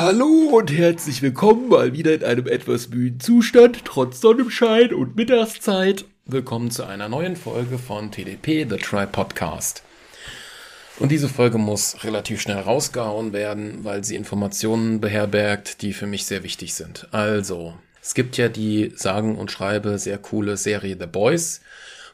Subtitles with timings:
[0.00, 6.04] Hallo und herzlich willkommen mal wieder in einem etwas müden Zustand, trotz Sonnenschein und Mittagszeit.
[6.24, 9.82] Willkommen zu einer neuen Folge von TDP, The Try Podcast.
[11.00, 16.26] Und diese Folge muss relativ schnell rausgehauen werden, weil sie Informationen beherbergt, die für mich
[16.26, 17.08] sehr wichtig sind.
[17.10, 21.60] Also, es gibt ja die sagen und schreibe sehr coole Serie The Boys,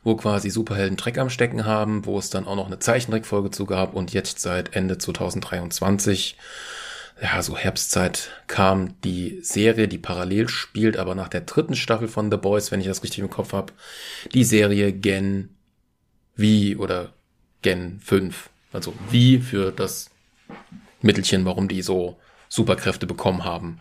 [0.02, 3.66] wo quasi Superhelden Dreck am Stecken haben, wo es dann auch noch eine Zeichentrickfolge zu
[3.66, 6.38] gab und jetzt seit Ende 2023
[7.20, 12.30] ja, so Herbstzeit kam die Serie, die parallel spielt, aber nach der dritten Staffel von
[12.30, 13.72] The Boys, wenn ich das richtig im Kopf habe,
[14.32, 15.50] die Serie Gen
[16.36, 17.12] V oder
[17.62, 18.50] Gen 5.
[18.72, 20.10] Also wie für das
[21.00, 23.80] Mittelchen, warum die so Superkräfte bekommen haben.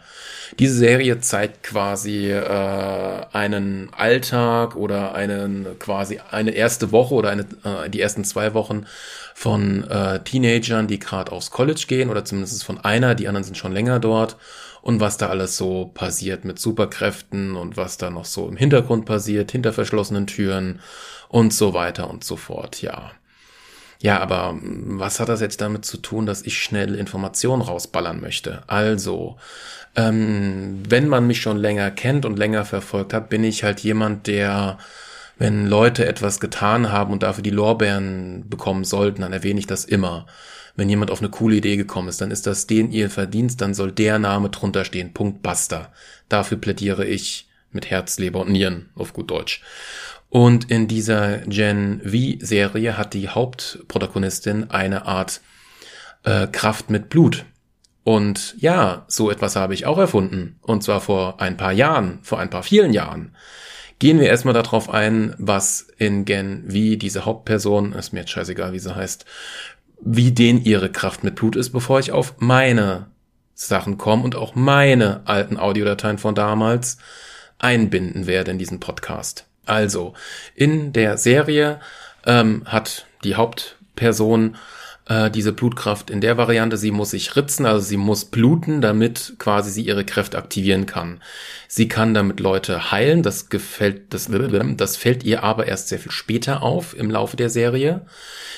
[0.59, 7.45] Diese Serie zeigt quasi äh, einen Alltag oder einen quasi eine erste Woche oder eine,
[7.63, 8.85] äh, die ersten zwei Wochen
[9.33, 13.57] von äh, Teenagern, die gerade aufs College gehen oder zumindest von einer, die anderen sind
[13.57, 14.37] schon länger dort
[14.81, 19.05] und was da alles so passiert mit Superkräften und was da noch so im Hintergrund
[19.05, 20.81] passiert, hinter verschlossenen Türen
[21.29, 23.11] und so weiter und so fort, ja.
[24.03, 28.61] Ja, aber was hat das jetzt damit zu tun, dass ich schnell Informationen rausballern möchte?
[28.67, 29.37] Also,
[29.95, 34.27] ähm, wenn man mich schon länger kennt und länger verfolgt hat, bin ich halt jemand,
[34.27, 34.77] der,
[35.37, 39.85] wenn Leute etwas getan haben und dafür die Lorbeeren bekommen sollten, dann erwähne ich das
[39.85, 40.25] immer.
[40.75, 43.73] Wenn jemand auf eine coole Idee gekommen ist, dann ist das den ihr Verdienst, dann
[43.73, 45.13] soll der Name drunter stehen.
[45.13, 45.93] Punkt basta.
[46.27, 49.61] Dafür plädiere ich mit Herz, Leber und Nieren, auf gut Deutsch.
[50.33, 55.41] Und in dieser Gen V-Serie hat die Hauptprotagonistin eine Art
[56.23, 57.45] äh, Kraft mit Blut.
[58.03, 60.57] Und ja, so etwas habe ich auch erfunden.
[60.63, 63.35] Und zwar vor ein paar Jahren, vor ein paar vielen Jahren.
[63.99, 68.73] Gehen wir erstmal darauf ein, was in Gen V diese Hauptperson, ist mir jetzt scheißegal,
[68.73, 69.25] wie sie heißt,
[70.01, 73.05] wie den ihre Kraft mit Blut ist, bevor ich auf meine
[73.53, 76.97] Sachen komme und auch meine alten Audiodateien von damals
[77.59, 79.45] einbinden werde in diesen Podcast.
[79.65, 80.13] Also,
[80.55, 81.79] in der Serie
[82.25, 84.55] ähm, hat die Hauptperson
[85.07, 89.35] äh, diese Blutkraft in der Variante, sie muss sich ritzen, also sie muss bluten, damit
[89.37, 91.21] quasi sie ihre Kräfte aktivieren kann.
[91.67, 94.29] Sie kann damit Leute heilen, das gefällt, das,
[94.77, 98.05] das fällt ihr aber erst sehr viel später auf im Laufe der Serie.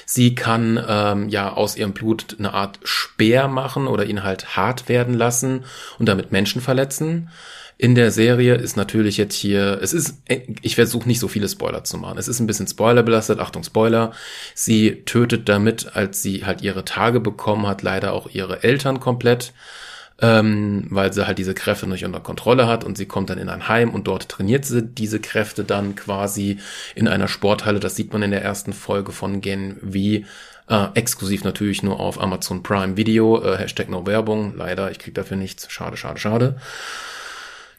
[0.06, 4.88] Sie kann ähm, ja aus ihrem Blut eine Art Speer machen oder ihn halt hart
[4.88, 5.66] werden lassen
[5.98, 7.30] und damit Menschen verletzen.
[7.78, 10.22] In der Serie ist natürlich jetzt hier, es ist,
[10.62, 12.18] ich versuche nicht so viele Spoiler zu machen.
[12.18, 14.14] Es ist ein bisschen spoilerbelastet, Achtung Spoiler.
[14.54, 19.52] Sie tötet damit, als sie halt ihre Tage bekommen hat, leider auch ihre Eltern komplett,
[20.22, 23.50] ähm, weil sie halt diese Kräfte nicht unter Kontrolle hat und sie kommt dann in
[23.50, 26.60] ein Heim und dort trainiert sie diese Kräfte dann quasi
[26.96, 27.82] in einer Sporthalle.
[27.82, 30.26] Das sieht man in der ersten Folge von Gen V.
[30.68, 34.56] Äh, exklusiv natürlich nur auf Amazon Prime Video, äh, Hashtag no Werbung.
[34.56, 35.70] Leider, ich krieg dafür nichts.
[35.70, 36.56] Schade, schade, schade.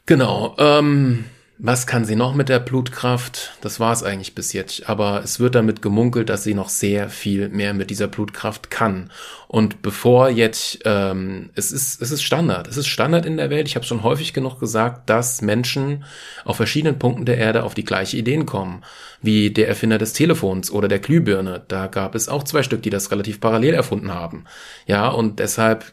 [0.07, 0.55] Genau.
[0.57, 1.25] Ähm,
[1.59, 3.57] was kann sie noch mit der Blutkraft?
[3.61, 4.87] Das war es eigentlich bis jetzt.
[4.87, 9.09] Aber es wird damit gemunkelt, dass sie noch sehr viel mehr mit dieser Blutkraft kann.
[9.47, 12.67] Und bevor jetzt, ähm, es ist, es ist Standard.
[12.67, 13.67] Es ist Standard in der Welt.
[13.67, 16.05] Ich habe schon häufig genug gesagt, dass Menschen
[16.45, 18.83] auf verschiedenen Punkten der Erde auf die gleiche Ideen kommen,
[19.21, 21.63] wie der Erfinder des Telefons oder der Glühbirne.
[21.67, 24.45] Da gab es auch zwei Stück, die das relativ parallel erfunden haben.
[24.85, 25.91] Ja, und deshalb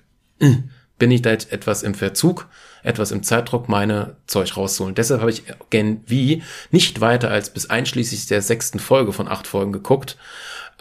[0.99, 2.49] bin ich da jetzt etwas im Verzug
[2.85, 4.95] etwas im Zeitdruck meine Zeug rausholen.
[4.95, 9.47] Deshalb habe ich Gen V nicht weiter als bis einschließlich der sechsten Folge von acht
[9.47, 10.17] Folgen geguckt.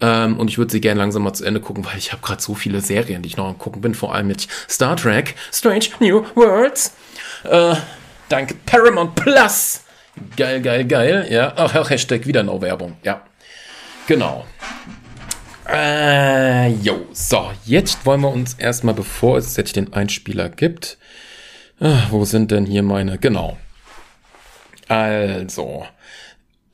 [0.01, 2.41] Ähm, und ich würde sie gerne langsam mal zu Ende gucken, weil ich habe gerade
[2.41, 5.85] so viele Serien, die ich noch am gucken bin, vor allem mit Star Trek, Strange
[5.99, 6.93] New Worlds.
[7.43, 7.75] Äh,
[8.29, 9.81] danke Paramount Plus.
[10.35, 11.27] Geil, geil, geil.
[11.29, 12.97] Ja, ach, Hashtag wieder No Werbung.
[13.03, 13.21] Ja,
[14.07, 14.45] genau.
[15.71, 20.97] Äh, jo, so, jetzt wollen wir uns erstmal, bevor es jetzt den Einspieler gibt,
[21.79, 23.17] Ach, wo sind denn hier meine?
[23.17, 23.57] Genau.
[24.87, 25.85] Also,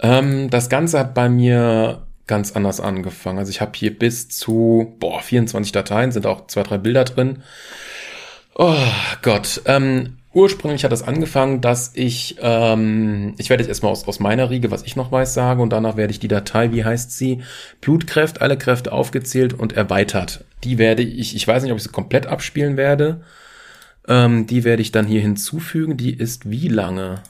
[0.01, 3.39] ähm, das Ganze hat bei mir ganz anders angefangen.
[3.39, 7.43] Also ich habe hier bis zu, boah, 24 Dateien, sind auch zwei, drei Bilder drin.
[8.55, 8.75] Oh
[9.23, 9.61] Gott.
[9.65, 14.49] Ähm, ursprünglich hat das angefangen, dass ich, ähm, ich werde jetzt erstmal aus, aus meiner
[14.49, 17.41] Riege, was ich noch weiß, sagen und danach werde ich die Datei, wie heißt sie,
[17.81, 20.45] Blutkräfte, alle Kräfte aufgezählt und erweitert.
[20.63, 23.21] Die werde ich, ich weiß nicht, ob ich sie komplett abspielen werde.
[24.09, 25.95] Ähm, die werde ich dann hier hinzufügen.
[25.95, 27.21] Die ist wie lange?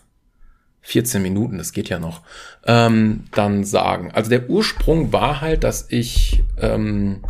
[0.81, 2.21] 14 Minuten, das geht ja noch.
[2.65, 4.11] Ähm, dann sagen.
[4.11, 7.21] Also der Ursprung war halt, dass ich ähm,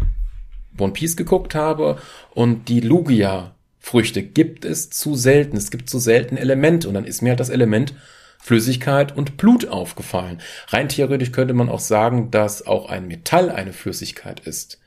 [0.77, 1.97] One Piece geguckt habe
[2.33, 5.57] und die Lugia-Früchte gibt es zu selten.
[5.57, 7.93] Es gibt zu selten Elemente und dann ist mir halt das Element
[8.41, 10.39] Flüssigkeit und Blut aufgefallen.
[10.69, 14.79] Rein theoretisch könnte man auch sagen, dass auch ein Metall eine Flüssigkeit ist.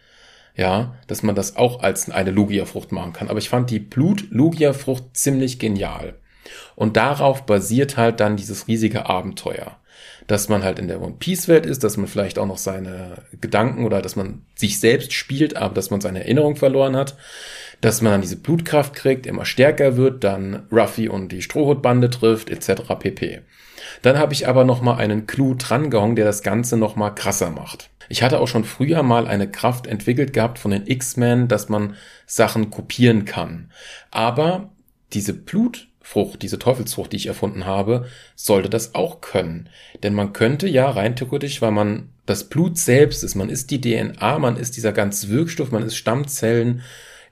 [0.54, 3.28] Ja, dass man das auch als eine Lugia-Frucht machen kann.
[3.28, 6.14] Aber ich fand die Blut-Lugia-Frucht ziemlich genial.
[6.75, 9.78] Und darauf basiert halt dann dieses riesige Abenteuer.
[10.26, 13.22] Dass man halt in der One Piece Welt ist, dass man vielleicht auch noch seine
[13.40, 17.16] Gedanken oder dass man sich selbst spielt, aber dass man seine Erinnerung verloren hat.
[17.81, 22.50] Dass man dann diese Blutkraft kriegt, immer stärker wird, dann Ruffy und die Strohhutbande trifft,
[22.50, 22.82] etc.
[22.99, 23.40] pp.
[24.02, 27.50] Dann habe ich aber noch mal einen Clou drangehangen, der das Ganze noch mal krasser
[27.50, 27.90] macht.
[28.08, 31.96] Ich hatte auch schon früher mal eine Kraft entwickelt gehabt von den X-Men, dass man
[32.26, 33.70] Sachen kopieren kann.
[34.10, 34.70] Aber
[35.12, 39.69] diese Blutfrucht, diese Teufelsfrucht, die ich erfunden habe, sollte das auch können.
[40.02, 43.81] Denn man könnte ja rein theoretisch, weil man das Blut selbst ist, man ist die
[43.81, 46.82] DNA, man ist dieser ganze Wirkstoff, man ist Stammzellen,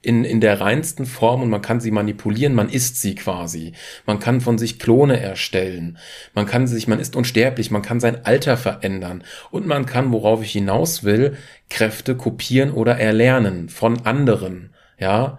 [0.03, 3.73] in, in der reinsten Form und man kann sie manipulieren, man isst sie quasi.
[4.07, 5.99] Man kann von sich Klone erstellen.
[6.35, 9.25] Man kann sich, man ist unsterblich, man kann sein Alter verändern.
[9.51, 11.37] Und man kann, worauf ich hinaus will,
[11.69, 14.75] Kräfte kopieren oder erlernen von anderen.
[14.99, 15.39] Ja.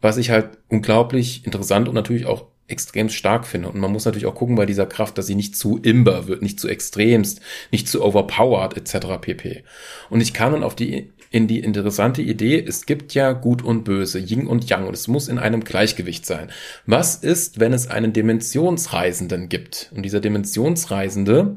[0.00, 3.68] Was ich halt unglaublich interessant und natürlich auch extrem stark finde.
[3.68, 6.42] Und man muss natürlich auch gucken bei dieser Kraft, dass sie nicht zu imber wird,
[6.42, 7.40] nicht zu extremst,
[7.72, 9.18] nicht zu overpowered etc.
[9.20, 9.64] pp.
[10.10, 13.84] Und ich kann dann auf die in die interessante Idee, es gibt ja Gut und
[13.84, 16.50] Böse, Yin und Yang und es muss in einem Gleichgewicht sein.
[16.86, 19.90] Was ist, wenn es einen Dimensionsreisenden gibt?
[19.94, 21.56] Und dieser Dimensionsreisende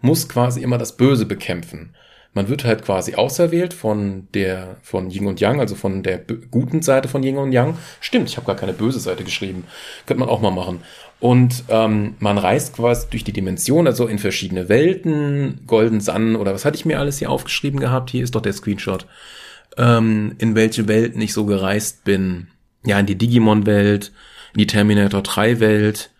[0.00, 1.94] muss quasi immer das Böse bekämpfen.
[2.34, 6.20] Man wird halt quasi auserwählt von der von Yin und Yang, also von der
[6.50, 7.76] guten Seite von Yin und Yang.
[8.00, 9.64] Stimmt, ich habe gar keine böse Seite geschrieben.
[10.06, 10.80] Könnte man auch mal machen.
[11.20, 16.54] Und ähm, man reist quasi durch die Dimension, also in verschiedene Welten, Golden Sun oder
[16.54, 18.10] was hatte ich mir alles hier aufgeschrieben gehabt?
[18.10, 19.06] Hier ist doch der Screenshot.
[19.76, 22.48] Ähm, in welche Welten ich so gereist bin.
[22.84, 24.12] Ja, in die Digimon-Welt,
[24.54, 26.10] in die Terminator 3-Welt,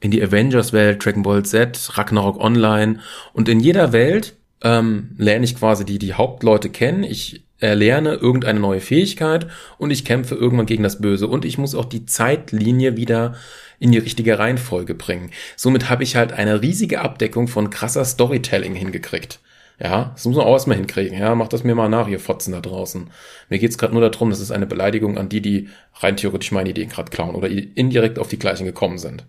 [0.00, 3.00] in die Avengers-Welt, Dragon Ball Z, Ragnarok Online.
[3.34, 7.04] Und in jeder Welt ähm, lerne ich quasi die, die Hauptleute kennen.
[7.04, 9.46] Ich erlerne irgendeine neue Fähigkeit
[9.78, 11.28] und ich kämpfe irgendwann gegen das Böse.
[11.28, 13.36] Und ich muss auch die Zeitlinie wieder
[13.78, 15.30] in die richtige Reihenfolge bringen.
[15.56, 19.40] Somit habe ich halt eine riesige Abdeckung von krasser Storytelling hingekriegt.
[19.80, 21.18] Ja, das muss man auch erstmal hinkriegen.
[21.18, 23.10] Ja, macht das mir mal nach, ihr Fotzen da draußen.
[23.48, 26.70] Mir geht's gerade nur darum, das ist eine Beleidigung an die, die rein theoretisch meine
[26.70, 29.24] Ideen gerade klauen oder indirekt auf die gleichen gekommen sind.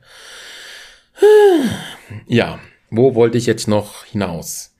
[2.28, 2.60] Ja,
[2.90, 4.73] wo wollte ich jetzt noch hinaus?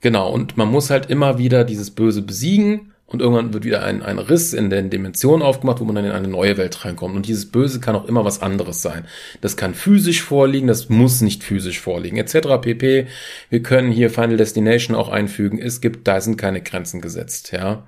[0.00, 4.02] Genau, und man muss halt immer wieder dieses Böse besiegen und irgendwann wird wieder ein,
[4.02, 7.16] ein Riss in den Dimensionen aufgemacht, wo man dann in eine neue Welt reinkommt.
[7.16, 9.04] Und dieses Böse kann auch immer was anderes sein.
[9.40, 12.60] Das kann physisch vorliegen, das muss nicht physisch vorliegen, etc.
[12.62, 13.08] pp.
[13.50, 15.58] Wir können hier Final Destination auch einfügen.
[15.58, 17.82] Es gibt, da sind keine Grenzen gesetzt, ja.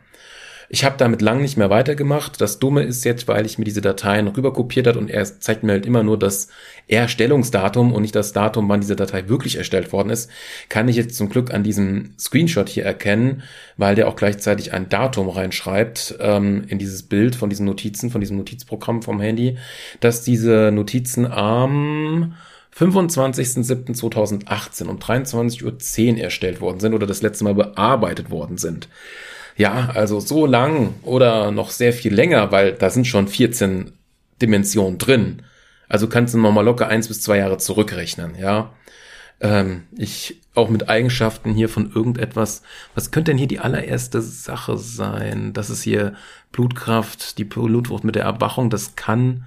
[0.75, 2.41] Ich habe damit lang nicht mehr weitergemacht.
[2.41, 5.73] Das Dumme ist jetzt, weil ich mir diese Dateien rüberkopiert hat und er zeigt mir
[5.73, 6.49] halt immer nur das
[6.89, 10.31] Erstellungsdatum und nicht das Datum, wann diese Datei wirklich erstellt worden ist,
[10.71, 13.43] kann ich jetzt zum Glück an diesem Screenshot hier erkennen,
[13.77, 18.23] weil der auch gleichzeitig ein Datum reinschreibt ähm, in dieses Bild von diesen Notizen, von
[18.23, 19.59] diesem Notizprogramm vom Handy,
[20.01, 22.33] dass diese Notizen am
[22.75, 28.89] 25.07.2018 um 23.10 Uhr erstellt worden sind oder das letzte Mal bearbeitet worden sind.
[29.57, 33.93] Ja, also so lang oder noch sehr viel länger, weil da sind schon 14
[34.41, 35.43] Dimensionen drin.
[35.89, 38.73] Also kannst du nochmal locker eins bis zwei Jahre zurückrechnen, ja.
[39.41, 42.63] Ähm, ich auch mit Eigenschaften hier von irgendetwas.
[42.95, 45.53] Was könnte denn hier die allererste Sache sein?
[45.53, 46.15] Das ist hier
[46.53, 48.71] Blutkraft, die Blutwucht mit der Erwachung.
[48.71, 49.45] Das kann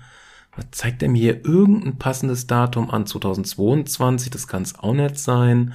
[0.71, 3.05] zeigt er mir hier irgendein passendes Datum an?
[3.05, 5.73] 2022, das kann es auch nicht sein.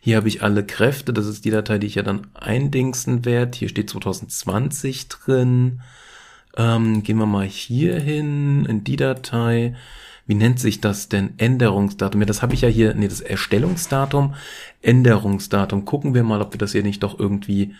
[0.00, 3.56] Hier habe ich alle Kräfte, das ist die Datei, die ich ja dann eindingsen werde.
[3.56, 5.80] Hier steht 2020 drin.
[6.56, 9.74] Ähm, gehen wir mal hier hin, in die Datei.
[10.26, 11.34] Wie nennt sich das denn?
[11.38, 12.20] Änderungsdatum.
[12.20, 14.34] Ja, das habe ich ja hier, nee, das Erstellungsdatum,
[14.80, 15.84] Änderungsdatum.
[15.84, 17.74] Gucken wir mal, ob wir das hier nicht doch irgendwie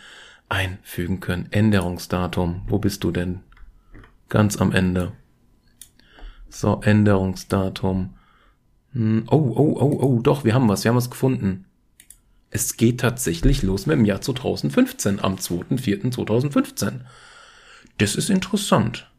[0.48, 1.48] einfügen können.
[1.50, 2.62] Änderungsdatum.
[2.66, 3.40] Wo bist du denn?
[4.28, 5.12] Ganz am Ende.
[6.52, 8.10] So, Änderungsdatum.
[8.92, 11.64] Hm, oh, oh, oh, oh, doch, wir haben was, wir haben was gefunden.
[12.50, 17.00] Es geht tatsächlich los mit dem Jahr 2015, am 2.4.2015.
[17.96, 19.10] Das ist interessant.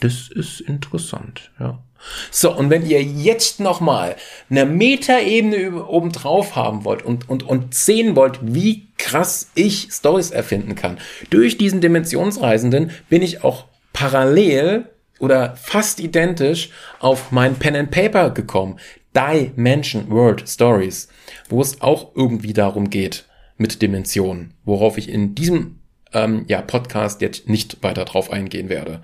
[0.00, 1.82] Das ist interessant, ja.
[2.30, 4.16] So, und wenn ihr jetzt nochmal
[4.50, 10.30] eine Metaebene oben drauf haben wollt und, und, und sehen wollt, wie krass ich Stories
[10.30, 10.98] erfinden kann,
[11.30, 14.90] durch diesen Dimensionsreisenden bin ich auch parallel
[15.24, 18.78] oder fast identisch auf mein Pen and Paper gekommen.
[19.16, 21.08] Dimension World Stories,
[21.48, 23.24] wo es auch irgendwie darum geht
[23.56, 25.78] mit Dimensionen, worauf ich in diesem
[26.12, 29.02] ähm, ja, Podcast jetzt nicht weiter drauf eingehen werde.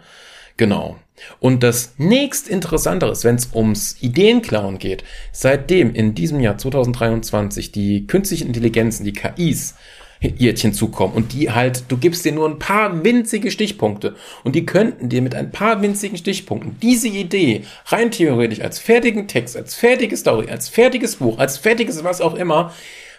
[0.57, 0.99] Genau.
[1.39, 7.73] Und das nächst Interessantere ist, wenn es ums Ideenklauen geht, seitdem in diesem Jahr 2023
[7.73, 9.75] die künstlichen Intelligenzen, die KIs,
[10.21, 14.67] jetzt hinzukommen und die halt, du gibst dir nur ein paar winzige Stichpunkte und die
[14.67, 19.75] könnten dir mit ein paar winzigen Stichpunkten diese Idee rein theoretisch als fertigen Text, als
[19.75, 22.73] fertige Story, als fertiges Buch, als fertiges was auch immer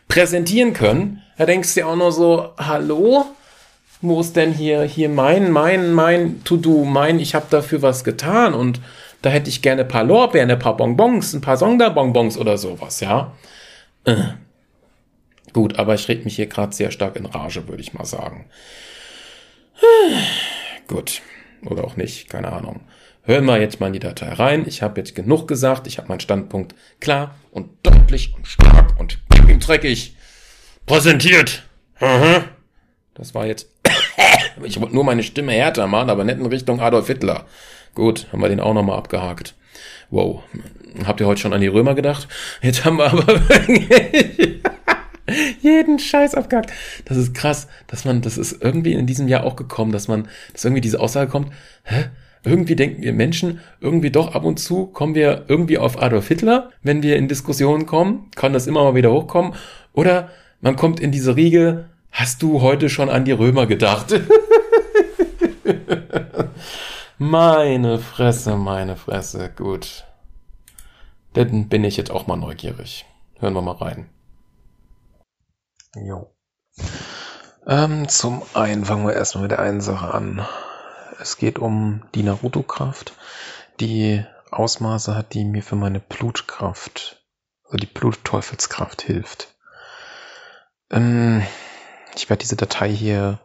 [0.07, 1.23] präsentieren können.
[1.37, 3.25] Da denkst du dir auch nur so, hallo?
[4.03, 8.53] Wo ist denn hier, hier mein, mein, mein To-Do, mein, ich habe dafür was getan
[8.53, 8.79] und
[9.21, 12.99] da hätte ich gerne ein paar Lorbeeren, ein paar Bonbons, ein paar Sonderbonbons oder sowas,
[12.99, 13.31] ja.
[14.05, 14.15] Äh.
[15.53, 18.45] Gut, aber ich rede mich hier gerade sehr stark in Rage, würde ich mal sagen.
[20.87, 21.21] Gut.
[21.65, 22.81] Oder auch nicht, keine Ahnung.
[23.23, 24.65] Hören wir jetzt mal in die Datei rein.
[24.67, 25.85] Ich habe jetzt genug gesagt.
[25.85, 29.19] Ich habe meinen Standpunkt klar und deutlich und stark und
[29.59, 30.15] dreckig
[30.87, 31.63] präsentiert.
[33.13, 33.69] Das war jetzt.
[34.63, 37.45] ich wollte nur meine Stimme härter machen, aber nicht in Richtung Adolf Hitler.
[37.93, 39.53] Gut, haben wir den auch nochmal abgehakt.
[40.09, 40.41] Wow.
[41.05, 42.27] Habt ihr heute schon an die Römer gedacht?
[42.61, 43.25] Jetzt haben wir aber
[45.61, 46.71] jeden Scheiß abgehakt.
[47.05, 50.27] Das ist krass, dass man, das ist irgendwie in diesem Jahr auch gekommen, dass man,
[50.53, 51.51] dass irgendwie diese Aussage kommt,
[51.83, 52.05] hä?
[52.43, 56.71] Irgendwie denken wir Menschen, irgendwie doch ab und zu kommen wir irgendwie auf Adolf Hitler,
[56.81, 59.53] wenn wir in Diskussionen kommen, kann das immer mal wieder hochkommen.
[59.93, 64.19] Oder man kommt in diese Riege, hast du heute schon an die Römer gedacht?
[67.19, 70.05] meine Fresse, meine Fresse, gut.
[71.33, 73.05] Dann bin ich jetzt auch mal neugierig.
[73.39, 74.09] Hören wir mal rein.
[75.95, 76.33] Jo.
[77.67, 80.45] Ähm, zum einen fangen wir erstmal mit der einen Sache an.
[81.19, 83.13] Es geht um die Naruto-Kraft,
[83.79, 87.23] die Ausmaße hat, die mir für meine Blutkraft,
[87.65, 89.55] also die Blutteufelskraft hilft.
[90.89, 91.45] Ähm,
[92.15, 93.39] ich werde diese Datei hier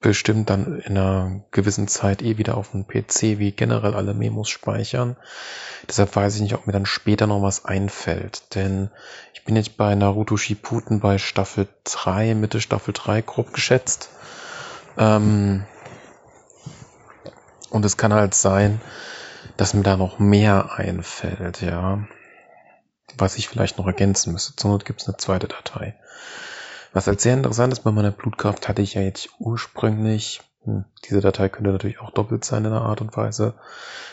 [0.00, 4.48] bestimmt dann in einer gewissen Zeit eh wieder auf dem PC wie generell alle Memos
[4.48, 5.16] speichern.
[5.88, 8.54] Deshalb weiß ich nicht, ob mir dann später noch was einfällt.
[8.54, 8.90] Denn
[9.34, 14.10] ich bin jetzt bei Naruto Shippuden bei Staffel 3, Mitte Staffel 3 grob geschätzt.
[14.96, 15.64] Ähm
[17.70, 18.80] und es kann halt sein,
[19.56, 22.06] dass mir da noch mehr einfällt, ja.
[23.16, 24.54] Was ich vielleicht noch ergänzen müsste.
[24.54, 25.96] Zur Not gibt es eine zweite Datei.
[26.92, 31.20] Was als sehr interessant ist bei meiner Blutkraft, hatte ich ja jetzt ursprünglich, hm, diese
[31.20, 33.54] Datei könnte natürlich auch doppelt sein in einer Art und Weise,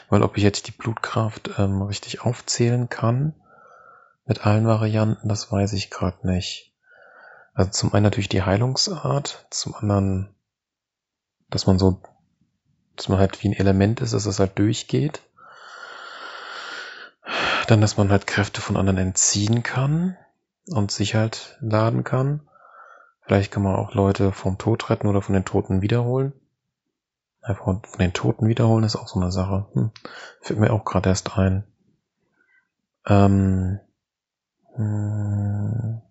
[0.09, 3.33] weil ob ich jetzt die Blutkraft ähm, richtig aufzählen kann
[4.25, 6.73] mit allen Varianten, das weiß ich gerade nicht.
[7.53, 10.35] Also zum einen natürlich die Heilungsart, zum anderen,
[11.49, 12.01] dass man so,
[12.97, 15.21] dass man halt wie ein Element ist, dass es halt durchgeht.
[17.67, 20.17] Dann, dass man halt Kräfte von anderen entziehen kann
[20.67, 22.41] und sich halt laden kann.
[23.25, 26.33] Vielleicht kann man auch Leute vom Tod retten oder von den Toten wiederholen.
[27.47, 29.67] Ja, von, den Toten wiederholen ist auch so eine Sache.
[29.73, 29.91] Hm.
[30.41, 31.63] Fällt mir auch gerade erst ein.
[33.07, 33.79] Ähm,
[34.75, 36.01] hm,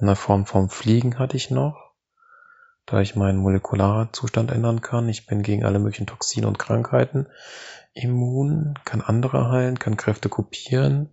[0.00, 1.92] eine Form vom Fliegen hatte ich noch,
[2.86, 5.08] da ich meinen Molekularzustand ändern kann.
[5.08, 7.26] Ich bin gegen alle möglichen Toxine und Krankheiten
[7.94, 11.10] immun, kann andere heilen, kann Kräfte kopieren,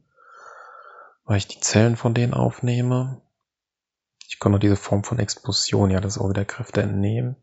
[1.25, 3.21] weil ich die Zellen von denen aufnehme.
[4.29, 7.35] Ich noch diese Form von Explosion, ja, das auch wieder Kräfte entnehmen.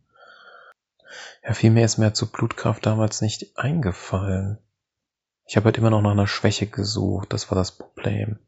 [1.43, 4.59] Ja, viel mehr ist mir zur Blutkraft damals nicht eingefallen.
[5.47, 8.39] Ich habe halt immer noch nach einer Schwäche gesucht, das war das Problem.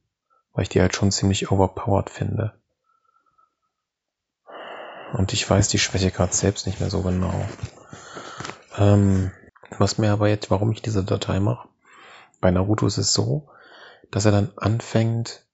[0.53, 2.55] Weil ich die halt schon ziemlich overpowered finde.
[5.15, 7.45] Und ich weiß die Schwäche gerade selbst nicht mehr so genau.
[8.77, 9.33] Ähm,
[9.79, 11.69] was mir aber jetzt, warum ich diese Datei mache,
[12.41, 13.51] bei Naruto ist es so,
[14.13, 15.45] dass er dann anfängt,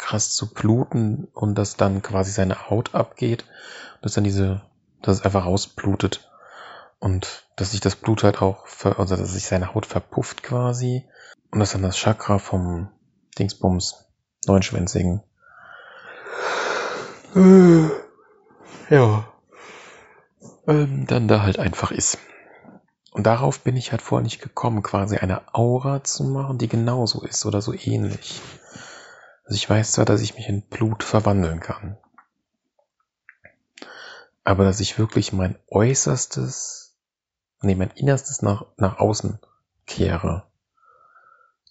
[0.00, 3.44] krass zu bluten und dass dann quasi seine Haut abgeht,
[4.00, 4.62] dass dann diese,
[5.02, 6.30] dass es einfach rausblutet
[6.98, 11.04] und dass sich das Blut halt auch, ver, also dass sich seine Haut verpufft quasi
[11.50, 12.88] und dass dann das Chakra vom
[13.38, 14.06] Dingsbums
[14.46, 15.22] neunschwänzigen
[18.90, 19.24] ja
[20.66, 22.18] ähm, dann da halt einfach ist.
[23.12, 27.22] Und darauf bin ich halt vorher nicht gekommen, quasi eine Aura zu machen, die genauso
[27.22, 28.40] ist oder so ähnlich.
[29.50, 31.98] Also ich weiß zwar, dass ich mich in Blut verwandeln kann.
[34.44, 36.94] Aber dass ich wirklich mein Äußerstes,
[37.60, 39.40] nee, mein Innerstes nach, nach außen
[39.88, 40.46] kehre.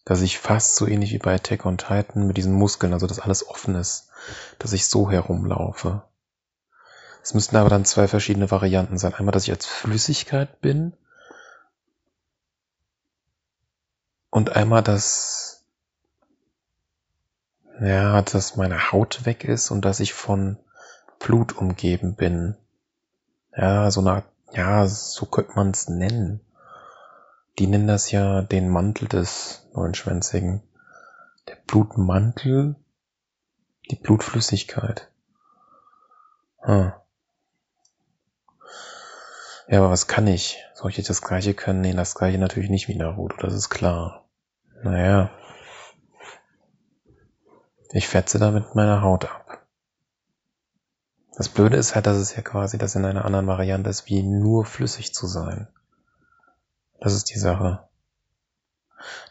[0.03, 3.21] Dass ich fast so ähnlich wie bei Attack on Titan mit diesen Muskeln, also dass
[3.21, 4.09] alles offen ist,
[4.57, 6.03] dass ich so herumlaufe.
[7.23, 9.13] Es müssten aber dann zwei verschiedene Varianten sein.
[9.13, 10.97] Einmal, dass ich als Flüssigkeit bin
[14.31, 15.48] und einmal, dass
[17.79, 20.57] ja, dass meine Haut weg ist und dass ich von
[21.19, 22.55] Blut umgeben bin.
[23.55, 26.41] Ja, so eine, ja, so könnte man es nennen.
[27.57, 30.63] Die nennen das ja den Mantel des Neunschwänzigen.
[31.47, 32.75] Der Blutmantel,
[33.91, 35.09] die Blutflüssigkeit.
[36.61, 36.93] Hm.
[39.67, 40.63] Ja, aber was kann ich?
[40.73, 41.81] Soll ich jetzt das gleiche können?
[41.81, 44.25] Nee, das gleiche natürlich nicht wie Naruto, das ist klar.
[44.83, 45.29] Naja.
[47.91, 49.65] Ich fetze damit meine Haut ab.
[51.35, 54.21] Das Blöde ist halt, dass es ja quasi das in einer anderen Variante ist, wie
[54.21, 55.67] nur flüssig zu sein.
[56.99, 57.87] Das ist die Sache.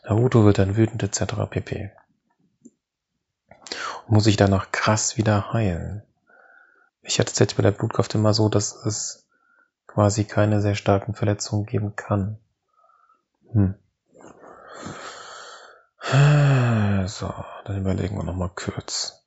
[0.04, 1.34] Naruto wird dann wütend etc.
[1.48, 1.92] pp.
[4.06, 6.02] Und muss sich danach krass wieder heilen.
[7.02, 9.26] Ich hatte tatsächlich bei der Blutkraft immer so, dass es
[9.86, 12.38] quasi keine sehr starken Verletzungen geben kann.
[13.52, 13.74] Hm.
[16.10, 17.34] So,
[17.64, 19.26] dann überlegen wir nochmal kurz.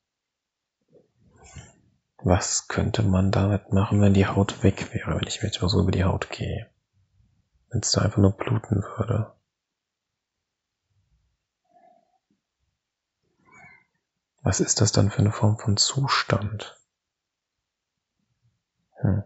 [2.24, 5.82] Was könnte man damit machen, wenn die Haut weg wäre, wenn ich jetzt mal so
[5.82, 6.72] über die Haut gehe?
[7.70, 9.32] Wenn es da einfach nur bluten würde.
[14.42, 16.80] Was ist das dann für eine Form von Zustand?
[19.02, 19.24] Hm.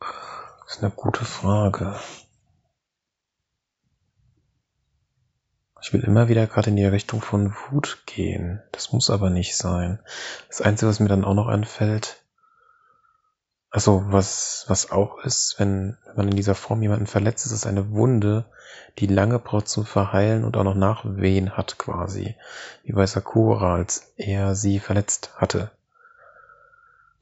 [0.00, 2.00] Das ist eine gute Frage.
[5.86, 8.60] Ich will immer wieder gerade in die Richtung von Wut gehen.
[8.72, 10.00] Das muss aber nicht sein.
[10.48, 12.24] Das Einzige, was mir dann auch noch einfällt,
[13.70, 17.66] also was, was auch ist, wenn, wenn man in dieser Form jemanden verletzt, ist es
[17.66, 18.46] eine Wunde,
[18.98, 22.34] die lange braucht zum Verheilen und auch noch Nachwehen hat quasi.
[22.82, 25.70] Wie bei Sakura, als er sie verletzt hatte.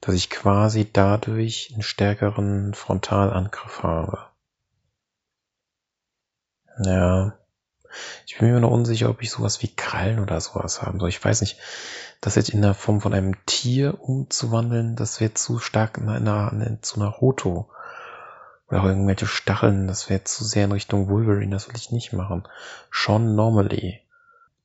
[0.01, 4.25] Dass ich quasi dadurch einen stärkeren Frontalangriff habe.
[6.83, 7.37] Ja.
[8.25, 11.09] Ich bin mir noch unsicher, ob ich sowas wie Krallen oder sowas haben soll.
[11.09, 11.57] Ich weiß nicht,
[12.21, 16.51] das jetzt in der Form von einem Tier umzuwandeln, das wäre zu stark in einer,
[16.53, 17.69] in, zu Naruto.
[18.67, 22.13] Oder auch irgendwelche Stacheln, das wäre zu sehr in Richtung Wolverine, das will ich nicht
[22.13, 22.43] machen.
[22.89, 24.01] Schon normally.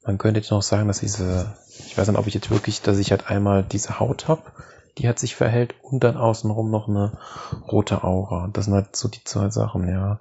[0.05, 1.55] Man könnte jetzt noch sagen, dass diese,
[1.87, 4.53] ich weiß nicht, ob ich jetzt wirklich, dass ich halt einmal diese Haut hab,
[4.97, 7.13] die hat sich verhält und dann außenrum noch eine
[7.71, 8.49] rote Aura.
[8.53, 10.21] Das sind halt so die zwei Sachen, ja.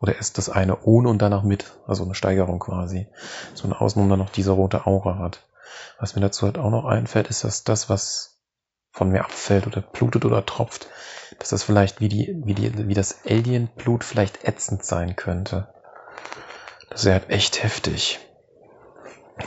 [0.00, 3.06] Oder erst das eine ohne und danach mit, also eine Steigerung quasi.
[3.54, 5.46] So eine Außenrum dann noch diese rote Aura hat.
[5.98, 8.40] Was mir dazu halt auch noch einfällt, ist, dass das, was
[8.90, 10.88] von mir abfällt oder blutet oder tropft,
[11.38, 15.68] dass das vielleicht wie die, wie die, wie das Alien-Blut vielleicht ätzend sein könnte.
[16.90, 18.20] Das wäre halt echt heftig.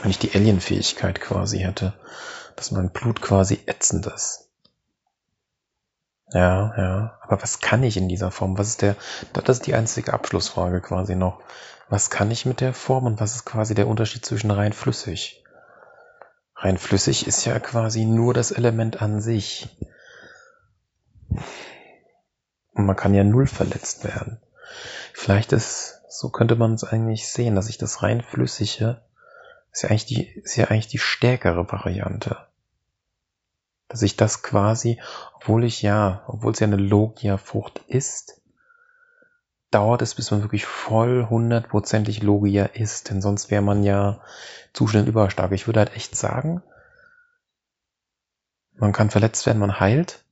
[0.02, 1.94] Wenn ich die Alien-Fähigkeit quasi hätte,
[2.58, 4.47] dass mein Blut quasi ätzend ist.
[6.34, 7.20] Ja, ja.
[7.22, 8.58] Aber was kann ich in dieser Form?
[8.58, 8.96] Was ist der,
[9.34, 11.42] das ist die einzige Abschlussfrage quasi noch.
[11.90, 15.44] Was kann ich mit der Form und was ist quasi der Unterschied zwischen rein flüssig?
[16.56, 19.70] Rein flüssig ist ja quasi nur das Element an sich.
[22.74, 24.42] Und man kann ja null verletzt werden.
[25.14, 29.02] Vielleicht ist, so könnte man es eigentlich sehen, dass ich das rein flüssige
[29.78, 32.47] ist ja eigentlich die, ist ja eigentlich die stärkere Variante.
[33.90, 35.00] Dass ich das quasi,
[35.36, 38.42] obwohl ich ja, obwohl es ja eine Logia-Frucht ist,
[39.72, 44.22] dauert es, bis man wirklich voll hundertprozentig Logia ist, denn sonst wäre man ja
[44.74, 45.52] zu schnell überstark.
[45.52, 46.64] Ich würde halt echt sagen,
[48.76, 50.24] man kann verletzt werden, man heilt.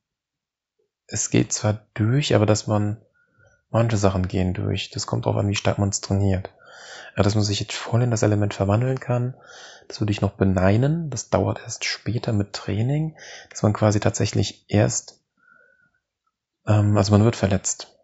[1.07, 3.01] Es geht zwar durch, aber dass man
[3.69, 4.89] manche Sachen gehen durch.
[4.91, 6.49] Das kommt darauf an, wie stark man es trainiert.
[7.15, 9.35] Ja, dass man sich jetzt voll in das Element verwandeln kann,
[9.87, 11.09] das würde ich noch beneinen.
[11.09, 13.15] Das dauert erst später mit Training,
[13.49, 15.21] dass man quasi tatsächlich erst,
[16.67, 17.95] ähm, also man wird verletzt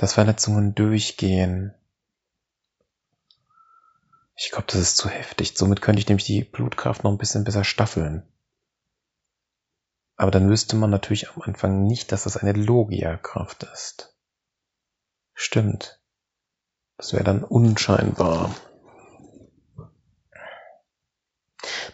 [0.00, 1.74] dass Verletzungen durchgehen.
[4.34, 5.52] Ich glaube, das ist zu heftig.
[5.54, 8.26] Somit könnte ich nämlich die Blutkraft noch ein bisschen besser staffeln.
[10.16, 14.16] Aber dann wüsste man natürlich am Anfang nicht, dass das eine Logia-Kraft ist.
[15.34, 15.99] Stimmt.
[17.00, 18.54] Das wäre dann unscheinbar.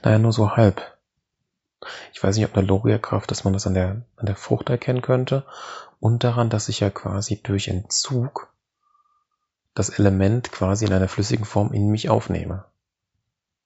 [0.02, 0.82] Naja, nur so halb.
[2.12, 5.02] Ich weiß nicht, ob eine Logia-Kraft, dass man das an der, an der Frucht erkennen
[5.02, 5.46] könnte
[6.00, 8.52] und daran, dass ich ja quasi durch Entzug
[9.74, 12.64] das Element quasi in einer flüssigen Form in mich aufnehme.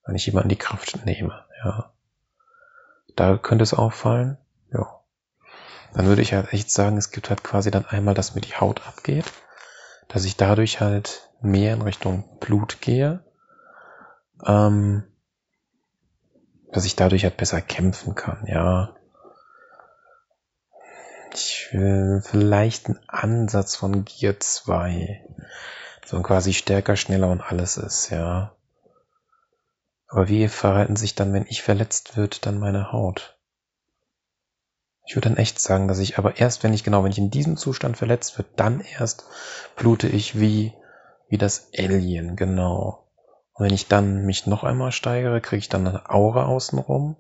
[0.05, 1.90] Wenn ich jemanden die Kraft nehme, ja.
[3.16, 4.37] Da könnte es auffallen,
[4.74, 5.00] ja.
[5.94, 8.57] Dann würde ich halt echt sagen, es gibt halt quasi dann einmal, dass mir die
[8.57, 9.24] Haut abgeht,
[10.09, 13.24] dass ich dadurch halt mehr in Richtung Blut gehe,
[14.46, 15.05] ähm,
[16.72, 18.94] dass ich dadurch halt besser kämpfen kann, ja
[21.35, 25.24] ich will vielleicht einen Ansatz von Gear 2.
[26.05, 28.55] So quasi stärker, schneller und alles ist, ja.
[30.09, 33.37] Aber wie verhalten sich dann, wenn ich verletzt wird, dann meine Haut?
[35.07, 37.31] Ich würde dann echt sagen, dass ich aber erst, wenn ich genau, wenn ich in
[37.31, 39.24] diesem Zustand verletzt wird, dann erst
[39.76, 40.72] blute ich wie,
[41.30, 43.06] wie das Alien, genau.
[43.54, 47.16] Und wenn ich dann mich noch einmal steigere, kriege ich dann eine Aura außenrum.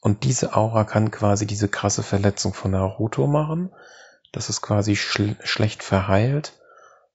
[0.00, 3.72] Und diese Aura kann quasi diese krasse Verletzung von Naruto machen.
[4.32, 6.58] Das ist quasi schl schlecht verheilt.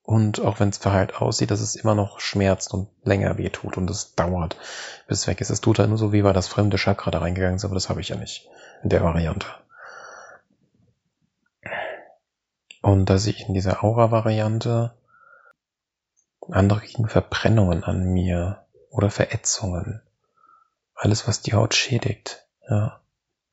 [0.04, 3.90] Und auch wenn es verheilt aussieht, dass es immer noch schmerzt und länger wehtut und
[3.90, 4.56] es dauert,
[5.10, 5.50] bis es weg ist.
[5.50, 7.90] Es tut halt nur so weh, weil das fremde Chakra da reingegangen ist, aber das
[7.90, 8.48] habe ich ja nicht
[8.84, 9.48] in der Variante.
[12.88, 14.94] Und dass ich in dieser Aura-Variante
[16.50, 20.02] andere kriegen Verbrennungen an mir oder Verätzungen.
[20.96, 22.48] Alles, was die Haut schädigt.
[22.70, 23.02] Ja,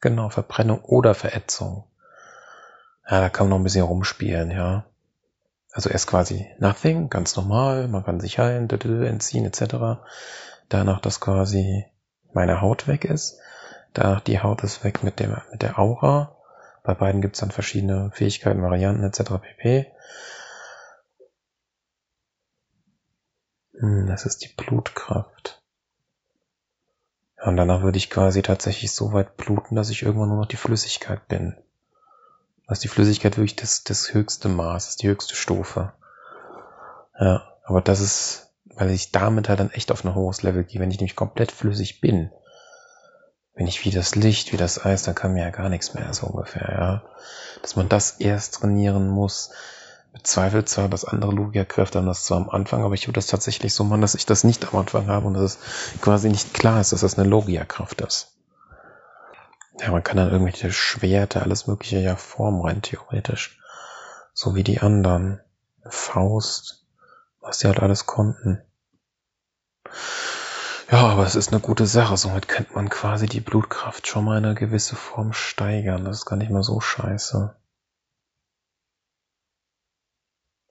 [0.01, 1.83] genau, Verbrennung oder Verätzung.
[3.11, 4.85] Ja, da kann man noch ein bisschen rumspielen, ja.
[5.73, 10.01] Also erst quasi nothing, ganz normal, man kann sich heilen, entziehen etc.
[10.69, 11.85] Danach, dass quasi
[12.33, 13.41] meine Haut weg ist.
[13.95, 16.37] Danach die Haut ist weg mit, dem, mit der Aura.
[16.85, 19.41] Bei beiden gibt es dann verschiedene Fähigkeiten, Varianten etc.
[19.41, 19.91] pp.
[23.81, 25.63] Hm, das ist die Blutkraft.
[27.39, 30.47] Ja, und danach würde ich quasi tatsächlich so weit bluten, dass ich irgendwann nur noch
[30.47, 31.57] die Flüssigkeit bin.
[32.67, 35.95] Was die Flüssigkeit wirklich das, das höchste Maß ist, die höchste Stufe.
[37.19, 40.83] Ja, aber das ist, weil ich damit halt dann echt auf ein hohes Level gehe.
[40.83, 42.31] Wenn ich nämlich komplett flüssig bin,
[43.55, 46.13] bin ich wie das Licht, wie das Eis, dann kann mir ja gar nichts mehr
[46.13, 47.03] so ungefähr, ja.
[47.63, 49.51] Dass man das erst trainieren muss,
[50.13, 53.75] bezweifelt zwar, dass andere Logia-Kräfte haben das zwar am Anfang, aber ich würde das tatsächlich
[53.75, 56.81] so machen, dass ich das nicht am Anfang habe und dass es quasi nicht klar
[56.81, 58.33] ist, dass das eine Logia-Kraft ist.
[59.81, 63.59] Ja, man kann dann irgendwelche Schwerte, alles mögliche ja formen, rein theoretisch.
[64.33, 65.41] So wie die anderen.
[65.87, 66.87] Faust,
[67.41, 68.63] was die halt alles konnten.
[70.91, 72.17] Ja, aber es ist eine gute Sache.
[72.17, 76.05] Somit könnte man quasi die Blutkraft schon mal in eine gewisse Form steigern.
[76.05, 77.57] Das ist gar nicht mal so scheiße.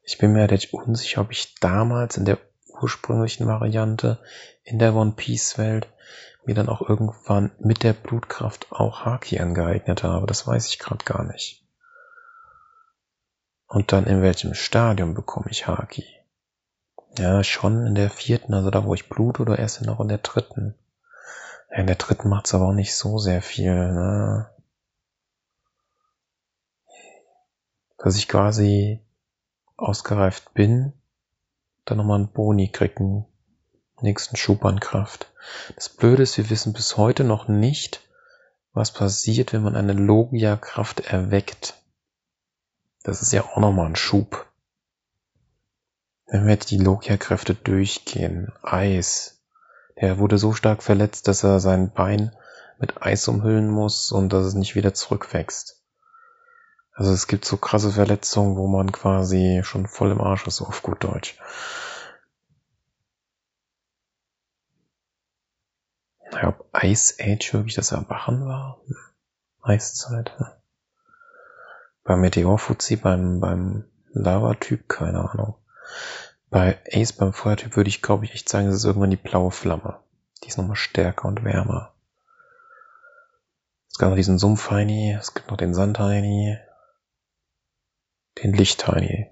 [0.03, 2.37] Ich bin mir halt unsicher, ob ich damals in der
[2.81, 4.19] ursprünglichen Variante
[4.63, 5.87] in der One Piece Welt
[6.45, 10.27] mir dann auch irgendwann mit der Blutkraft auch Haki angeeignet habe.
[10.27, 11.65] Das weiß ich gerade gar nicht.
[13.67, 16.05] Und dann in welchem Stadium bekomme ich Haki?
[17.17, 20.17] Ja, schon in der vierten, also da wo ich Blut oder erst noch in der
[20.17, 20.73] dritten.
[21.69, 24.49] Ja, in der dritten macht's aber auch nicht so sehr viel, ne?
[27.97, 28.99] Dass ich quasi
[29.77, 30.93] ausgereift bin,
[31.85, 33.25] dann nochmal einen Boni kriegen,
[34.01, 35.31] nächsten Schub an Kraft.
[35.75, 38.01] Das Blöde ist, wir wissen bis heute noch nicht,
[38.73, 41.75] was passiert, wenn man eine Logia-Kraft erweckt.
[43.03, 44.47] Das ist ja auch nochmal ein Schub.
[46.33, 49.39] Wenn wir jetzt die Logia-Kräfte durchgehen, Eis,
[50.01, 52.35] der wurde so stark verletzt, dass er sein Bein
[52.79, 55.79] mit Eis umhüllen muss und dass es nicht wieder zurückwächst.
[56.91, 60.81] Also es gibt so krasse Verletzungen, wo man quasi schon voll im Arsch ist, auf
[60.81, 61.37] gut Deutsch.
[66.31, 68.81] Ja, ob Ice Age wirklich das Erwachen war?
[69.61, 70.35] Eiszeit.
[72.03, 75.57] Beim Meteorfuzzi, beim, beim Lava-Typ, keine Ahnung.
[76.49, 79.51] Bei Ace, beim Feuertyp, würde ich, glaube ich, echt sagen, es ist irgendwann die blaue
[79.51, 79.99] Flamme.
[80.43, 81.93] Die ist nochmal stärker und wärmer.
[83.89, 86.57] Es gab noch diesen Sumpfheini, es gibt noch den Sandheini,
[88.43, 89.29] den Lichtheini.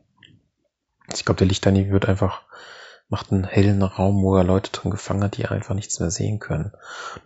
[1.13, 2.43] Ich glaube, der Lichtheini wird einfach
[3.11, 6.39] macht einen hellen Raum, wo er Leute drin gefangen hat, die einfach nichts mehr sehen
[6.39, 6.71] können.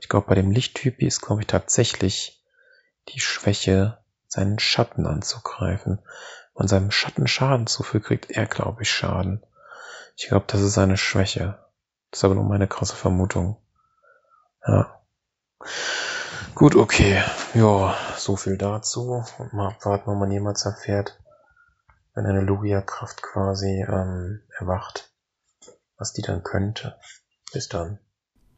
[0.02, 2.44] Ich glaube, bei dem Lichttypi ist, glaube ich, tatsächlich
[3.10, 6.00] die Schwäche, seinen Schatten anzugreifen.
[6.56, 9.46] Wenn seinem Schatten Schaden zufügt, kriegt er, glaube ich, Schaden.
[10.16, 11.60] Ich glaube, das ist seine Schwäche.
[12.12, 13.58] Das ist aber nur meine krasse Vermutung.
[14.66, 15.02] Ja.
[16.54, 17.22] Gut, okay.
[17.54, 19.26] Ja, so viel dazu.
[19.38, 21.20] Und mal abwarten, ob man jemals erfährt,
[22.14, 25.12] wenn eine Logia-Kraft quasi ähm, erwacht
[25.98, 26.96] was die dann könnte.
[27.54, 27.98] Bis dann.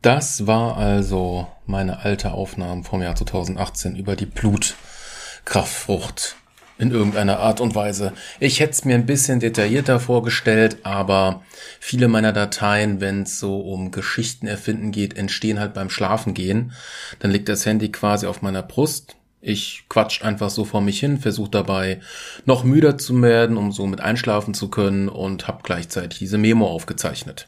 [0.02, 6.36] Das war also meine alte Aufnahme vom Jahr 2018 über die Blutkraftfrucht
[6.80, 8.14] in irgendeiner Art und Weise.
[8.40, 11.44] Ich hätte es mir ein bisschen detaillierter vorgestellt, aber
[11.80, 16.74] viele meiner Dateien, wenn es so um Geschichten erfinden geht, entstehen halt beim Schlafengehen.
[17.20, 19.16] Dann liegt das Handy quasi auf meiner Brust.
[19.42, 22.02] Ich quatsch einfach so vor mich hin, versuche dabei
[22.46, 26.68] noch müder zu werden, um so mit einschlafen zu können und habe gleichzeitig diese Memo
[26.68, 27.48] aufgezeichnet.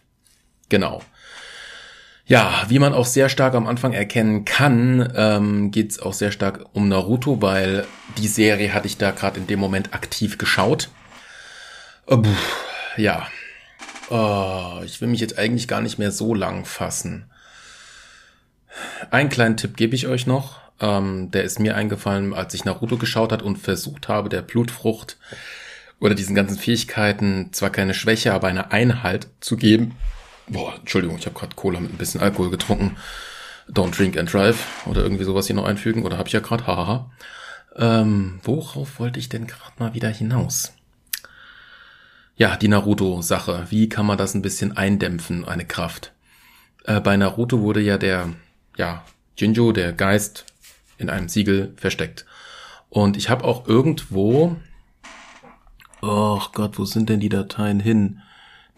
[0.69, 1.01] Genau.
[2.29, 6.31] Ja, wie man auch sehr stark am Anfang erkennen kann, ähm, geht es auch sehr
[6.31, 7.87] stark um Naruto, weil
[8.19, 10.89] die Serie hatte ich da gerade in dem Moment aktiv geschaut.
[12.05, 12.21] Oh,
[12.97, 13.27] ja,
[14.11, 17.31] oh, ich will mich jetzt eigentlich gar nicht mehr so lang fassen.
[19.09, 20.59] Einen kleinen Tipp gebe ich euch noch.
[20.79, 25.17] Ähm, der ist mir eingefallen, als ich Naruto geschaut hat und versucht habe, der Blutfrucht
[25.99, 29.95] oder diesen ganzen Fähigkeiten zwar keine Schwäche, aber eine Einhalt zu geben.
[30.49, 32.97] Boah, Entschuldigung, ich habe gerade Cola mit ein bisschen Alkohol getrunken.
[33.69, 36.65] Don't drink and drive oder irgendwie sowas hier noch einfügen oder habe ich ja gerade,
[36.65, 37.11] hahaha.
[37.75, 40.73] Ähm, worauf wollte ich denn gerade mal wieder hinaus?
[42.35, 43.67] Ja, die Naruto-Sache.
[43.69, 46.13] Wie kann man das ein bisschen eindämpfen, eine Kraft?
[46.83, 48.33] Äh, bei Naruto wurde ja der,
[48.75, 49.05] ja,
[49.37, 50.45] Jinjo, der Geist,
[50.97, 52.25] in einem Siegel versteckt.
[52.89, 54.55] Und ich habe auch irgendwo,
[56.01, 58.21] oh Gott, wo sind denn die Dateien hin?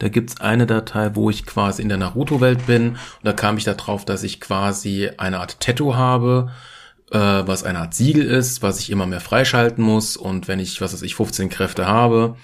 [0.02, 2.94] Da gibt's eine Datei, wo ich quasi in der Naruto-Welt bin.
[2.94, 6.50] Und da kam ich darauf, dass ich quasi eine Art Tattoo habe,
[7.12, 10.18] äh, was eine Art Siegel ist, was ich immer mehr freischalten muss.
[10.18, 12.36] Und wenn ich, was weiß ich, 15 Kräfte habe,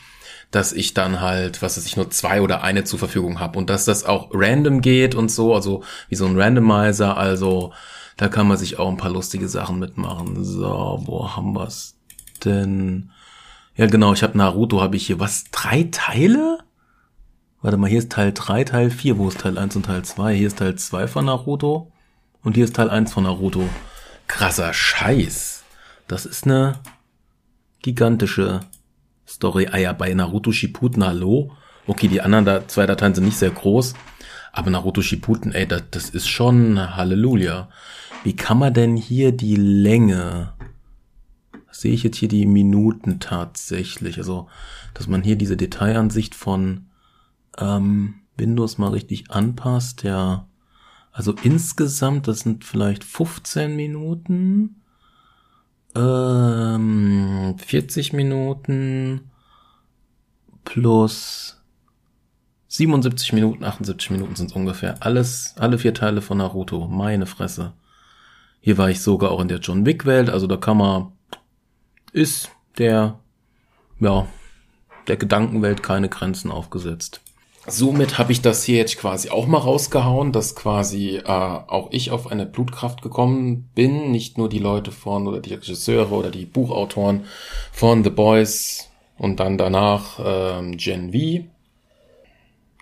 [0.52, 3.58] dass ich dann halt, was weiß ich, nur zwei oder eine zur Verfügung habe.
[3.58, 7.18] Und dass das auch random geht und so, also wie so ein Randomizer.
[7.18, 7.74] Also
[8.18, 10.46] da kann man sich auch ein paar lustige Sachen mitmachen.
[10.46, 11.98] So, wo haben wir's
[12.46, 13.10] denn?
[13.76, 15.46] Ja, genau, ich habe Naruto, habe ich hier was?
[15.50, 16.60] Drei Teile?
[17.68, 19.18] Warte mal, hier ist Teil 3, Teil 4.
[19.18, 20.34] Wo ist Teil 1 und Teil 2?
[20.34, 21.92] Hier ist Teil 2 von Naruto.
[22.42, 23.68] Und hier ist Teil 1 von Naruto.
[24.28, 25.66] Krasser Scheiß.
[26.08, 26.80] Das ist eine
[27.82, 28.62] gigantische
[29.28, 29.68] Story.
[29.70, 31.58] Ah ja, bei Naruto Shippuden, hallo?
[31.88, 33.96] Okay, die anderen da, zwei Dateien sind nicht sehr groß.
[34.54, 37.68] Aber Naruto Shippuden, ey, das, das ist schon Halleluja.
[38.24, 40.54] Wie kann man denn hier die Länge
[41.70, 44.20] sehe ich jetzt hier die Minuten tatsächlich.
[44.20, 44.48] Also,
[44.94, 46.88] dass man hier diese Detailansicht von
[47.60, 50.48] ähm, Windows mal richtig anpasst, ja.
[51.12, 54.82] Also insgesamt, das sind vielleicht 15 Minuten,
[55.96, 59.32] ähm, 40 Minuten
[60.64, 61.60] plus
[62.68, 64.98] 77 Minuten, 78 Minuten sind ungefähr.
[65.00, 66.88] Alles, alle vier Teile von Naruto.
[66.88, 67.74] Meine Fresse.
[68.60, 71.14] Hier war ich sogar auch in der John Wick Welt, also da kann man,
[72.12, 73.18] ist der,
[74.00, 74.28] ja,
[75.08, 77.22] der Gedankenwelt keine Grenzen aufgesetzt
[77.68, 82.12] somit habe ich das hier jetzt quasi auch mal rausgehauen, dass quasi äh, auch ich
[82.12, 84.12] auf eine Blutkraft gekommen bin.
[84.12, 87.26] Nicht nur die Leute von oder die Regisseure oder die Buchautoren
[87.72, 91.46] von The Boys und dann danach ähm, Gen V.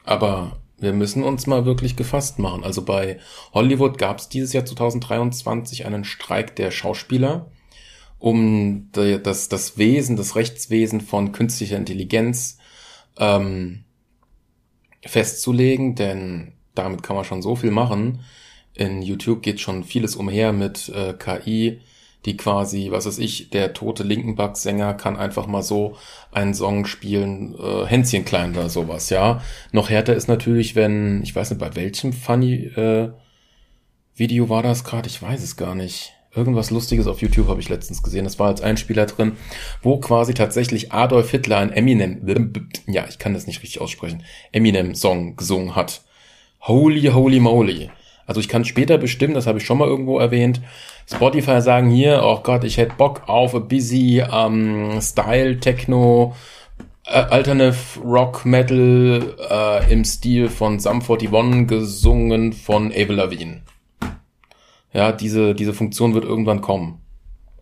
[0.04, 2.64] Aber wir müssen uns mal wirklich gefasst machen.
[2.64, 3.20] Also bei
[3.54, 7.48] Hollywood gab es dieses Jahr 2023 einen Streik der Schauspieler,
[8.20, 12.60] um das, das Wesen, das Rechtswesen von künstlicher Intelligenz
[13.18, 13.85] ähm,
[15.06, 18.20] festzulegen, denn damit kann man schon so viel machen.
[18.74, 21.80] In YouTube geht schon vieles umher mit äh, KI,
[22.26, 25.96] die quasi, was weiß ich, der tote Linkenback-Sänger kann einfach mal so
[26.32, 29.42] einen Song spielen, äh, Hänschen klein oder sowas, ja.
[29.72, 33.12] Noch härter ist natürlich, wenn, ich weiß nicht, bei welchem Funny äh,
[34.16, 36.15] Video war das gerade, ich weiß es gar nicht.
[36.36, 38.26] Irgendwas Lustiges auf YouTube habe ich letztens gesehen.
[38.26, 39.34] Das war als Einspieler drin,
[39.82, 42.20] wo quasi tatsächlich Adolf Hitler ein Eminem,
[42.88, 46.02] ja, ich kann das nicht richtig aussprechen, Eminem-Song gesungen hat.
[46.62, 47.90] Holy, holy moly.
[48.28, 50.62] Also ich kann später bestimmen, das habe ich schon mal irgendwo erwähnt.
[51.10, 56.36] Spotify sagen hier, oh Gott, ich hätte Bock auf a busy um, Style, Techno,
[57.06, 63.62] äh, Alternative Rock Metal äh, im Stil von Sum 41 gesungen von Avril Lavigne
[64.96, 67.02] ja, diese, diese Funktion wird irgendwann kommen.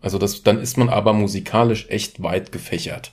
[0.02, 3.12] Also das, dann ist man aber musikalisch echt weit gefächert.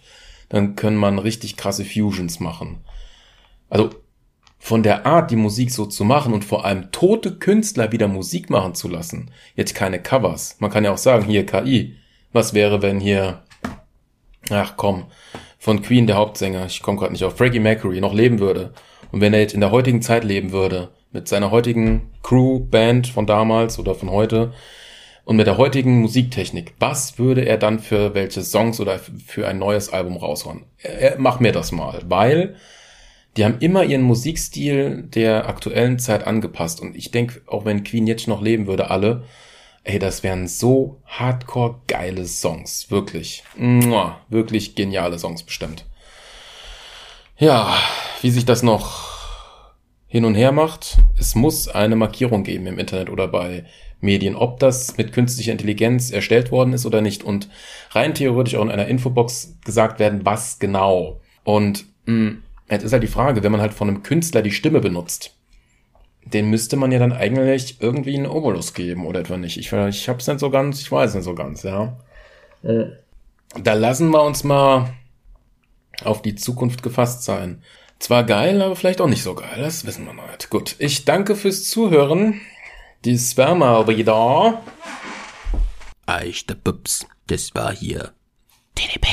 [0.50, 2.84] Dann können man richtig krasse Fusions machen.
[3.70, 3.88] Also
[4.58, 8.50] von der Art, die Musik so zu machen und vor allem tote Künstler wieder Musik
[8.50, 9.30] machen zu lassen.
[9.56, 10.56] Jetzt keine Covers.
[10.58, 11.96] Man kann ja auch sagen, hier KI.
[12.34, 13.42] Was wäre, wenn hier,
[14.50, 15.06] ach komm,
[15.58, 18.74] von Queen der Hauptsänger, ich komme gerade nicht auf, Freddie Mercury noch leben würde.
[19.12, 23.08] Und wenn er jetzt in der heutigen Zeit leben würde, mit seiner heutigen Crew, Band
[23.08, 24.52] von damals oder von heute
[25.24, 29.58] und mit der heutigen Musiktechnik, was würde er dann für welche Songs oder für ein
[29.58, 30.64] neues Album raushauen?
[30.78, 32.56] Er, mach mir das mal, weil
[33.36, 38.06] die haben immer ihren Musikstil der aktuellen Zeit angepasst und ich denke, auch wenn Queen
[38.06, 39.24] jetzt noch leben würde, alle,
[39.84, 45.86] ey, das wären so hardcore geile Songs, wirklich, Mua, wirklich geniale Songs bestimmt.
[47.38, 47.78] Ja,
[48.20, 49.09] wie sich das noch
[50.10, 50.98] hin und her macht.
[51.16, 53.64] Es muss eine Markierung geben im Internet oder bei
[54.00, 57.22] Medien, ob das mit künstlicher Intelligenz erstellt worden ist oder nicht.
[57.22, 57.48] Und
[57.92, 61.20] rein theoretisch auch in einer Infobox gesagt werden, was genau.
[61.44, 64.50] Und mh, hm, jetzt ist halt die Frage, wenn man halt von einem Künstler die
[64.50, 65.36] Stimme benutzt,
[66.24, 69.58] den müsste man ja dann eigentlich irgendwie einen Obolus geben oder etwa nicht.
[69.58, 71.96] Ich, ich hab's nicht so ganz, ich weiß nicht so ganz, ja.
[72.64, 72.86] Äh.
[73.62, 74.92] Da lassen wir uns mal
[76.04, 77.62] auf die Zukunft gefasst sein.
[78.00, 79.58] Zwar geil, aber vielleicht auch nicht so geil.
[79.58, 80.48] Das wissen wir noch nicht.
[80.48, 80.74] Gut.
[80.78, 82.40] Ich danke fürs Zuhören.
[83.04, 84.62] Dies war mal wieder.
[86.06, 87.06] Eichte Pups.
[87.26, 88.12] Das war hier.
[88.74, 89.06] TDP.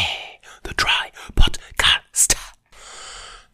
[0.65, 2.37] The Try Podcast.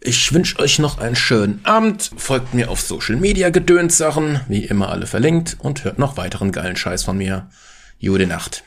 [0.02, 2.12] Ich wünsche euch noch einen schönen Abend.
[2.16, 6.76] Folgt mir auf Social Media Gedönssachen, wie immer alle verlinkt und hört noch weiteren geilen
[6.76, 7.50] Scheiß von mir.
[7.98, 8.64] Jude Nacht.